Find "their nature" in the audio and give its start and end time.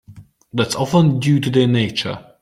1.51-2.25